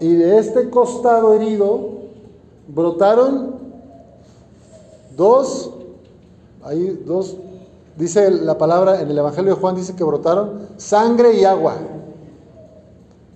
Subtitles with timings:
[0.00, 1.98] Y de este costado herido
[2.68, 3.56] brotaron
[5.16, 5.72] dos,
[6.62, 7.36] hay dos,
[7.96, 11.74] dice la palabra en el Evangelio de Juan, dice que brotaron sangre y agua.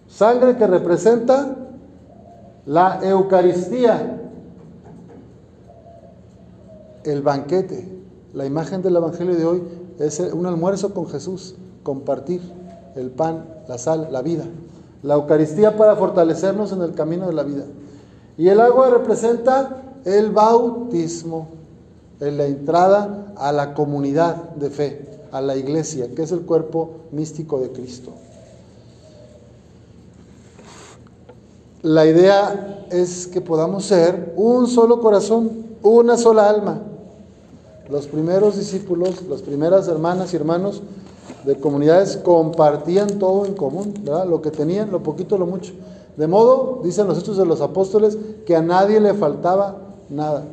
[0.09, 1.57] Sangre que representa
[2.67, 4.21] la Eucaristía,
[7.05, 7.89] el banquete.
[8.35, 9.63] La imagen del Evangelio de hoy
[9.99, 12.41] es un almuerzo con Jesús, compartir
[12.95, 14.45] el pan, la sal, la vida.
[15.03, 17.65] La Eucaristía para fortalecernos en el camino de la vida.
[18.39, 21.49] Y el agua representa el bautismo,
[22.21, 26.91] en la entrada a la comunidad de fe, a la iglesia, que es el cuerpo
[27.11, 28.13] místico de Cristo.
[31.83, 35.51] La idea es que podamos ser un solo corazón,
[35.83, 36.81] una sola alma.
[37.91, 40.81] Los primeros discípulos, las primeras hermanas y hermanos
[41.45, 44.27] de comunidades compartían todo en común, ¿verdad?
[44.27, 45.73] Lo que tenían, lo poquito, lo mucho.
[46.17, 50.45] De modo, dicen los hechos de los apóstoles, que a nadie le faltaba nada.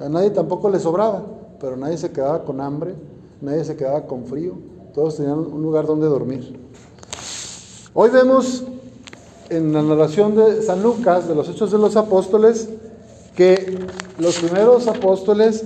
[0.00, 1.22] A nadie tampoco le sobraba,
[1.60, 2.94] pero nadie se quedaba con hambre,
[3.40, 4.54] nadie se quedaba con frío.
[4.94, 6.58] Todos tenían un lugar donde dormir.
[7.94, 8.64] Hoy vemos
[9.48, 12.68] en la narración de San Lucas, de los Hechos de los Apóstoles,
[13.36, 13.78] que
[14.18, 15.64] los primeros apóstoles,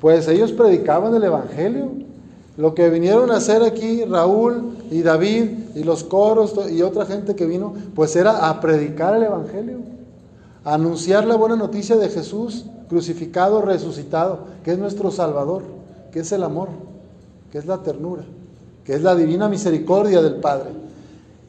[0.00, 1.90] pues ellos predicaban el Evangelio.
[2.56, 7.34] Lo que vinieron a hacer aquí Raúl y David y los coros y otra gente
[7.34, 9.78] que vino, pues era a predicar el Evangelio,
[10.64, 15.62] anunciar la buena noticia de Jesús crucificado, resucitado, que es nuestro Salvador,
[16.12, 16.68] que es el amor,
[17.50, 18.24] que es la ternura,
[18.84, 20.70] que es la divina misericordia del Padre.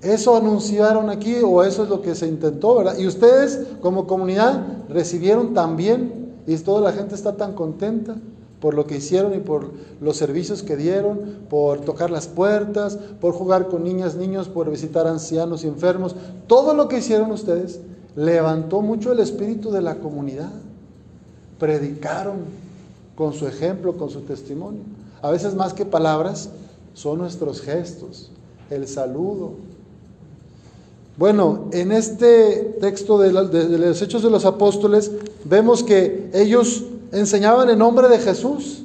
[0.01, 2.97] Eso anunciaron aquí o eso es lo que se intentó, ¿verdad?
[2.97, 8.15] Y ustedes como comunidad recibieron también y toda la gente está tan contenta
[8.63, 11.19] por lo que hicieron y por los servicios que dieron,
[11.49, 16.15] por tocar las puertas, por jugar con niñas, niños, por visitar ancianos y enfermos.
[16.47, 17.81] Todo lo que hicieron ustedes
[18.15, 20.53] levantó mucho el espíritu de la comunidad.
[21.59, 22.37] Predicaron
[23.17, 24.83] con su ejemplo, con su testimonio.
[25.21, 26.49] A veces más que palabras,
[26.93, 28.31] son nuestros gestos,
[28.69, 29.55] el saludo,
[31.17, 35.11] bueno, en este texto de, los Hechos de los Apóstoles
[35.43, 38.83] vemos que ellos enseñaban en nombre de Jesús,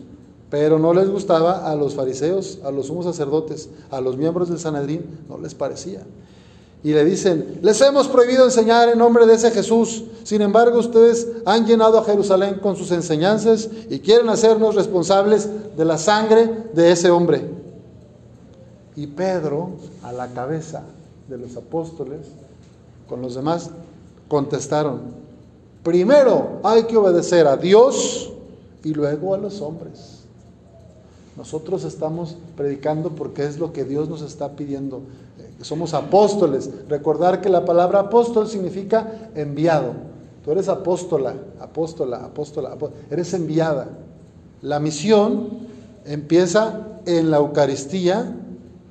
[0.50, 4.58] pero no les gustaba a los fariseos, a los sumos sacerdotes, a los miembros del
[4.58, 6.02] Sanedrín, no les parecía.
[6.84, 10.04] Y le dicen, les hemos prohibido enseñar en nombre de ese Jesús.
[10.22, 15.84] Sin embargo, ustedes han llenado a Jerusalén con sus enseñanzas y quieren hacernos responsables de
[15.84, 17.50] la sangre de ese hombre.
[18.94, 19.70] Y Pedro,
[20.04, 20.84] a la cabeza,
[21.28, 22.20] de los apóstoles
[23.08, 23.70] con los demás
[24.28, 25.00] contestaron,
[25.88, 28.30] primero hay que obedecer a Dios
[28.84, 30.18] y luego a los hombres.
[31.34, 34.98] Nosotros estamos predicando porque es lo que Dios nos está pidiendo.
[35.38, 36.68] Eh, somos apóstoles.
[36.90, 39.92] Recordar que la palabra apóstol significa enviado.
[40.44, 43.02] Tú eres apóstola, apóstola, apóstola, apóstola.
[43.10, 43.88] eres enviada.
[44.60, 45.48] La misión
[46.04, 48.34] empieza en la Eucaristía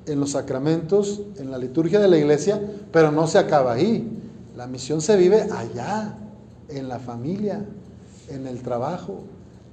[0.06, 2.60] en los sacramentos, en la liturgia de la iglesia,
[2.90, 4.08] pero no se acaba ahí.
[4.56, 6.16] La misión se vive allá,
[6.68, 7.64] en la familia,
[8.28, 9.20] en el trabajo,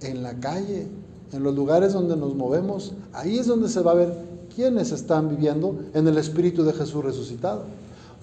[0.02, 0.88] en la calle,
[1.34, 2.94] en los lugares donde nos movemos.
[3.14, 4.14] Ahí es donde se va a ver
[4.56, 7.64] quiénes están viviendo en el Espíritu de Jesús resucitado.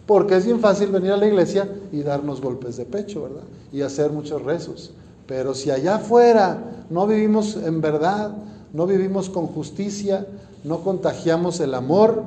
[0.07, 3.45] Porque es bien fácil venir a la iglesia y darnos golpes de pecho, ¿verdad?
[3.73, 4.93] Y hacer muchos rezos.
[5.27, 8.33] Pero si allá afuera no vivimos en verdad,
[8.73, 10.27] no vivimos con justicia,
[10.65, 12.25] no contagiamos el amor,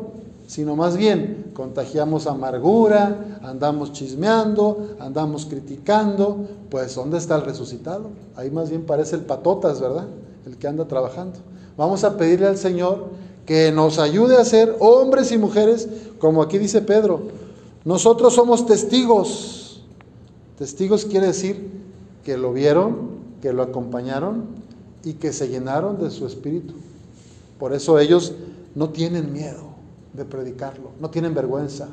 [0.47, 8.09] sino más bien contagiamos amargura, andamos chismeando, andamos criticando, pues ¿dónde está el resucitado?
[8.35, 10.05] Ahí más bien parece el patotas, ¿verdad?
[10.45, 11.39] El que anda trabajando.
[11.77, 13.07] Vamos a pedirle al Señor
[13.45, 15.87] que nos ayude a ser hombres y mujeres,
[16.19, 17.23] como aquí dice Pedro,
[17.83, 19.83] nosotros somos testigos.
[20.57, 21.69] Testigos quiere decir
[22.23, 24.45] que lo vieron, que lo acompañaron
[25.03, 26.73] y que se llenaron de su espíritu.
[27.59, 28.33] Por eso ellos
[28.73, 29.74] no tienen miedo
[30.15, 31.87] de predicarlo, no tienen vergüenza.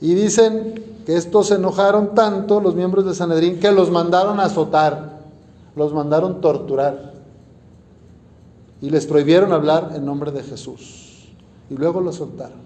[0.00, 4.44] Y dicen que estos se enojaron tanto los miembros de Sanedrín que los mandaron a
[4.44, 5.20] azotar,
[5.76, 7.14] los mandaron torturar
[8.80, 11.28] y les prohibieron hablar en nombre de Jesús.
[11.70, 12.64] Y luego los soltaron.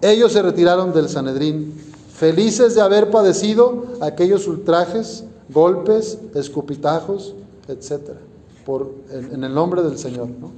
[0.00, 1.72] Ellos se retiraron del Sanedrín,
[2.12, 7.34] felices de haber padecido aquellos ultrajes, golpes, escupitajos,
[7.68, 8.18] etcétera
[8.66, 10.28] por, en, el nombre del Señor.
[10.28, 10.50] ¿no?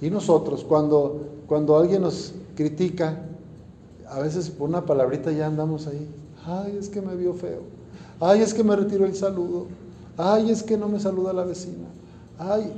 [0.00, 3.22] Y nosotros, cuando, cuando alguien nos critica,
[4.08, 6.06] a veces por una palabrita ya andamos ahí.
[6.44, 7.62] Ay, es que me vio feo.
[8.20, 9.66] Ay, es que me retiró el saludo.
[10.16, 11.88] Ay, es que no me saluda la vecina.
[12.38, 12.72] Ay,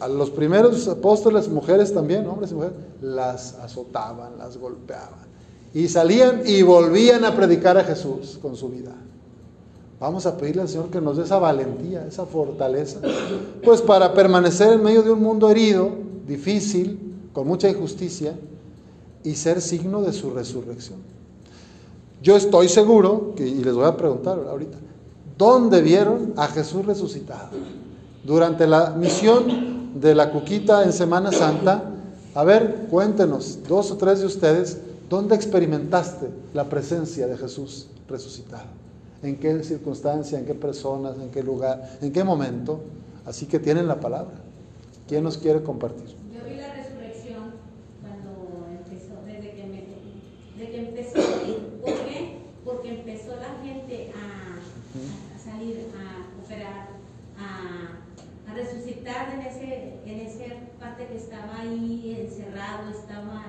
[0.00, 5.28] a los primeros apóstoles, mujeres también, hombres y mujeres, las azotaban, las golpeaban.
[5.74, 8.92] Y salían y volvían a predicar a Jesús con su vida.
[10.00, 13.00] Vamos a pedirle al Señor que nos dé esa valentía, esa fortaleza,
[13.64, 15.90] pues para permanecer en medio de un mundo herido,
[16.26, 18.34] difícil, con mucha injusticia,
[19.24, 20.98] y ser signo de su resurrección.
[22.22, 24.78] Yo estoy seguro, y les voy a preguntar ahorita,
[25.36, 27.48] ¿dónde vieron a Jesús resucitado?
[28.24, 31.90] Durante la misión de la Cuquita en Semana Santa,
[32.34, 34.78] a ver, cuéntenos, dos o tres de ustedes,
[35.10, 38.87] ¿dónde experimentaste la presencia de Jesús resucitado?
[39.22, 42.80] ¿En qué circunstancia, en qué personas, en qué lugar, en qué momento?
[43.26, 44.34] Así que tienen la palabra.
[45.08, 46.16] ¿Quién nos quiere compartir?
[59.08, 60.44] en ese, en esa
[60.78, 63.44] parte que estaba ahí encerrado, estaba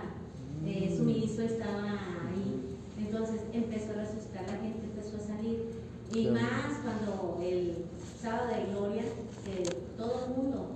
[0.66, 2.00] eh, sumiso, estaba
[2.30, 2.77] ahí.
[2.98, 5.69] Entonces empezó a resucitar, la gente empezó a salir.
[6.13, 7.86] Y más cuando el
[8.21, 9.04] sábado de gloria,
[9.45, 9.63] que
[9.98, 10.68] todo el mundo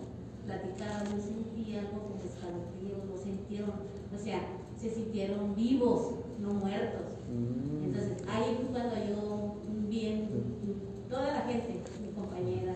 [0.46, 3.74] platicaba, yo sentí algo como escalofrío, lo sintieron,
[4.14, 4.40] o sea,
[4.80, 7.02] se sintieron vivos, no muertos.
[7.32, 7.86] Mm.
[7.86, 9.56] Entonces ahí fue cuando yo
[9.90, 10.28] vi
[11.10, 12.76] toda la gente, mi compañera,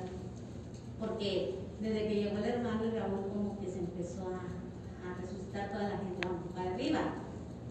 [0.99, 4.45] porque desde que llegó el hermano y Raúl como que se empezó a,
[5.05, 6.99] a resucitar toda la gente, vamos, para arriba,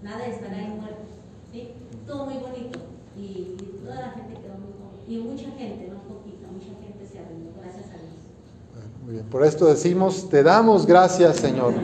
[0.03, 1.09] nada de estar ahí muertos,
[1.53, 1.71] ¿sí?
[2.07, 2.79] Todo muy bonito
[3.17, 4.77] y, toda la gente quedó muy
[5.09, 8.27] y mucha gente, no poquita, mucha gente se arregló, gracias a Dios.
[8.75, 11.75] Bueno, muy bien, por esto decimos, te damos gracias, Señor.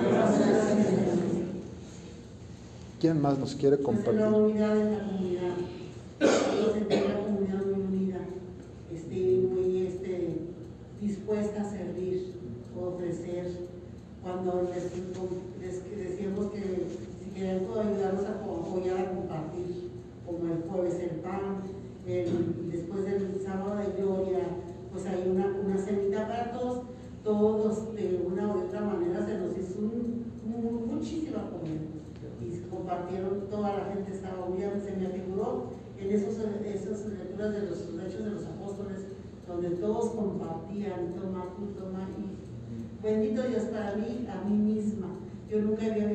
[3.03, 4.21] ¿Quién más nos quiere compartir?
[4.21, 5.55] La unidad de la comunidad.
[6.21, 8.21] la comunidad muy unida,
[8.95, 10.39] este, muy este,
[11.01, 12.35] dispuesta a servir
[12.81, 13.47] ofrecer,
[14.23, 14.93] cuando les,
[15.97, 16.61] decíamos que
[17.19, 19.91] si quieren ayudarnos a apoyar a compartir,
[20.25, 21.63] como el jueves el pan,
[22.07, 24.39] después del sábado de gloria,
[24.93, 26.83] pues hay una, una cenita para todos,
[27.25, 30.23] todos de una u otra manera se nos hizo un,
[30.87, 31.81] muchísima comida
[32.45, 36.37] y compartieron, toda la gente estaba muy se me figuró en esos,
[37.51, 39.01] de los hechos de los apóstoles,
[39.49, 42.43] donde todos compartían, toma tú, toma y
[43.03, 45.09] Bendito Dios para mí, a mí misma.
[45.51, 46.07] Yo nunca había,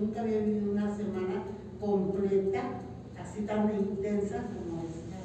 [0.00, 1.44] nunca había vivido una semana
[1.80, 2.80] completa,
[3.16, 5.22] así tan intensa como esta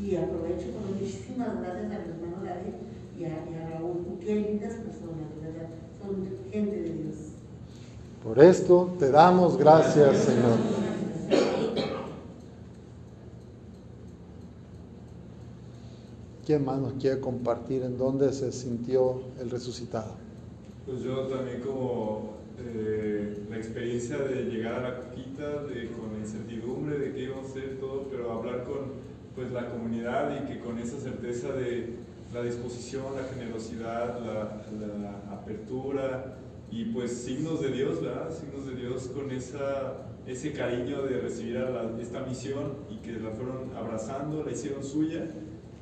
[0.00, 2.74] Y aprovecho con muchísimas gracias a mi hermano David
[3.18, 4.18] y a, y a Raúl.
[4.20, 5.68] Qué lindas personas, ¿verdad?
[6.00, 7.16] Son gente de Dios.
[8.22, 10.85] Por esto te damos gracias, Señor.
[16.46, 20.14] ¿Quién más nos quiere compartir en dónde se sintió el resucitado?
[20.86, 26.20] Pues yo también como eh, la experiencia de llegar a la coquita, de, con la
[26.20, 28.92] incertidumbre de qué íbamos a hacer todo, pero hablar con
[29.34, 31.94] pues, la comunidad y que con esa certeza de
[32.32, 36.36] la disposición, la generosidad, la, apertura
[36.70, 38.30] y pues signos de Dios, ¿verdad?
[38.30, 43.30] Signos de Dios con esa, ese cariño de recibir a esta misión y que la
[43.30, 45.26] fueron abrazando, la hicieron suya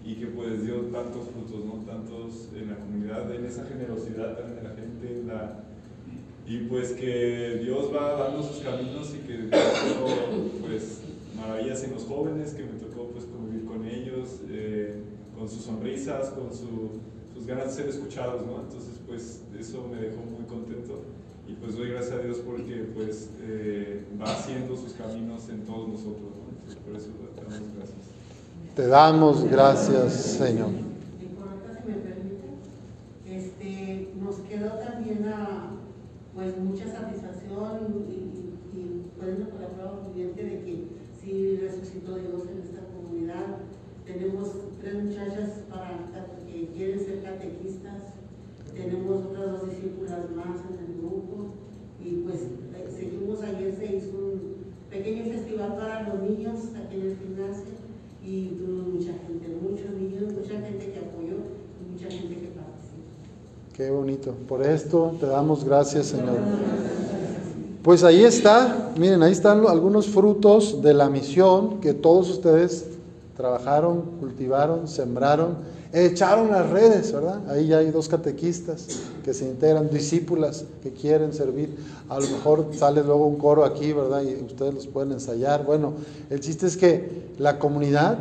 [0.05, 1.83] y que pues dio tantos frutos, ¿no?
[1.85, 5.65] Tantos en la comunidad, en esa generosidad también de la gente, la,
[6.47, 9.49] y pues que Dios va dando sus caminos y que
[10.61, 11.01] pues
[11.35, 15.03] maravillas en los jóvenes, que me tocó pues convivir con ellos, eh,
[15.39, 17.01] con sus sonrisas, con su,
[17.35, 18.61] sus ganas de ser escuchados, ¿no?
[18.61, 21.01] Entonces pues eso me dejó muy contento
[21.49, 25.89] y pues doy gracias a Dios porque pues eh, va haciendo sus caminos en todos
[25.89, 26.51] nosotros, ¿no?
[26.51, 28.14] Entonces por eso damos gracias.
[28.75, 30.71] Te damos gracias, Señor.
[31.21, 31.27] Si
[31.87, 32.59] me permite,
[33.25, 35.71] este, nos quedó también a,
[36.35, 39.29] pues mucha satisfacción y, y, por
[39.61, 40.89] la prueba viviente de que
[41.23, 43.59] sí resucitó Dios en esta comunidad.
[44.05, 44.51] Tenemos
[44.81, 46.01] tres muchachas para,
[46.45, 48.03] que quieren ser catequistas,
[48.75, 51.55] tenemos otras dos discípulas más en el grupo
[52.05, 54.57] y pues eh, seguimos ayer se hizo un
[54.91, 57.85] pequeño festival para los niños aquí en el gimnasio
[58.25, 61.37] y tuvo mucha gente, muchos niños, mucha gente que apoyó
[61.81, 63.05] y mucha gente que participó.
[63.77, 63.91] Qué
[64.49, 66.39] Por esto te damos gracias, Señor.
[67.83, 72.87] Pues ahí está, miren, ahí están algunos frutos de la misión que todos ustedes
[73.37, 77.49] trabajaron, cultivaron, sembraron echaron las redes, ¿verdad?
[77.49, 78.87] Ahí ya hay dos catequistas
[79.25, 81.77] que se integran, discípulas que quieren servir.
[82.09, 84.23] A lo mejor sale luego un coro aquí, ¿verdad?
[84.23, 85.65] Y ustedes los pueden ensayar.
[85.65, 85.95] Bueno,
[86.31, 88.19] el chiste es que la comunidad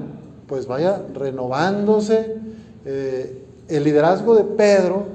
[0.48, 2.38] pues vaya renovándose.
[2.86, 5.06] Eh, el liderazgo de Pedro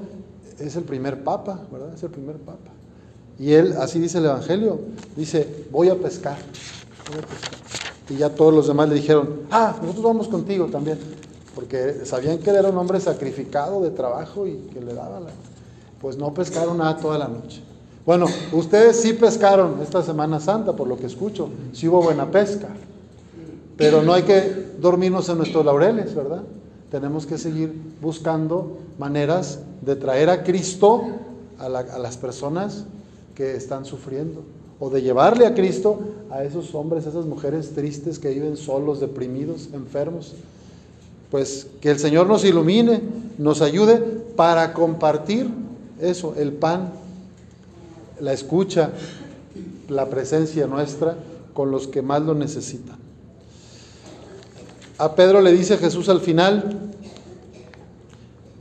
[0.59, 1.93] es el primer papa, ¿verdad?
[1.93, 2.71] Es el primer papa.
[3.39, 4.79] Y él, así dice el Evangelio,
[5.15, 6.37] dice, voy a pescar.
[7.09, 7.59] voy a pescar.
[8.09, 10.97] Y ya todos los demás le dijeron, ah, nosotros vamos contigo también.
[11.55, 15.29] Porque sabían que él era un hombre sacrificado de trabajo y que le daba la...
[16.01, 17.61] Pues no pescaron nada toda la noche.
[18.05, 21.49] Bueno, ustedes sí pescaron esta Semana Santa, por lo que escucho.
[21.73, 22.67] Sí hubo buena pesca.
[23.77, 26.41] Pero no hay que dormirnos en nuestros laureles, ¿verdad?
[26.91, 31.03] Tenemos que seguir buscando maneras de traer a Cristo
[31.59, 32.85] a, la- a las personas
[33.35, 34.41] que están sufriendo.
[34.79, 35.99] O de llevarle a Cristo
[36.31, 40.33] a esos hombres, a esas mujeres tristes que viven solos, deprimidos, enfermos.
[41.29, 43.01] Pues que el Señor nos ilumine,
[43.37, 43.97] nos ayude
[44.35, 45.49] para compartir
[46.01, 46.91] eso, el pan,
[48.21, 48.91] la escucha,
[49.89, 51.17] la presencia nuestra
[51.53, 52.97] con los que más lo necesitan.
[54.99, 56.77] A Pedro le dice Jesús al final,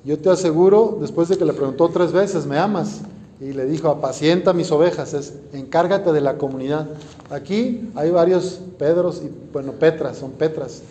[0.05, 3.01] yo te aseguro, después de que le preguntó tres veces, ¿me amas?
[3.41, 6.87] Y le dijo, apacienta mis ovejas, es, encárgate de la comunidad.
[7.29, 10.83] Aquí hay varios Pedros y, bueno, Petras, son Petras,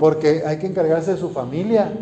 [0.00, 1.92] porque hay que encargarse de su familia.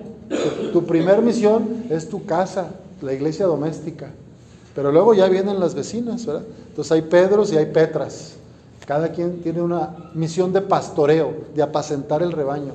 [0.73, 2.71] Tu, primer misión es tu casa,
[3.03, 4.09] la iglesia doméstica.
[4.75, 6.45] Pero luego ya vienen las vecinas, ¿verdad?
[6.71, 8.37] Entonces hay Pedros y hay Petras.
[8.87, 12.73] Cada quien tiene una misión de pastoreo, de apacentar el rebaño.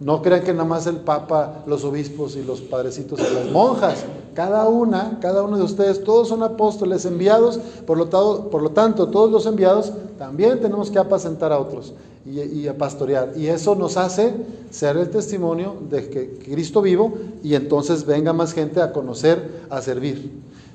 [0.00, 4.04] No crean que nada más el Papa, los obispos y los padrecitos y las monjas.
[4.34, 9.46] Cada una, cada uno de ustedes, todos son apóstoles enviados, por lo, tanto, todos los
[9.46, 11.92] enviados también tenemos que apacentar a otros
[12.26, 13.32] y, y a pastorear.
[13.36, 14.34] Y eso nos hace
[14.70, 19.80] ser el testimonio de que Cristo vivo y entonces venga más gente a conocer, a
[19.82, 20.32] servir.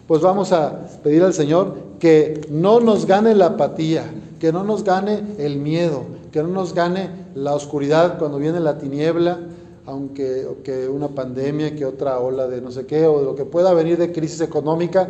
[0.08, 4.06] Pues vamos a pedir al Señor que no nos gane la apatía,
[4.40, 8.78] que no nos gane el miedo, que no nos gane la oscuridad cuando viene la
[8.78, 9.40] tiniebla,
[9.86, 13.74] aunque que una pandemia, que otra ola de no sé qué, o lo que pueda
[13.74, 15.10] venir de crisis económica,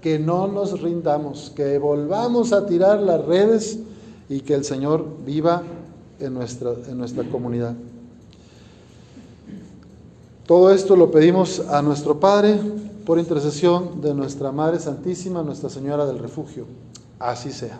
[0.00, 3.78] que no nos rindamos, que volvamos a tirar las redes
[4.28, 5.62] y que el Señor viva
[6.20, 7.74] en nuestra, en nuestra comunidad.
[10.46, 12.58] Todo esto lo pedimos a nuestro Padre
[13.04, 16.66] por intercesión de nuestra Madre Santísima, Nuestra Señora del Refugio.
[17.18, 17.78] Así sea.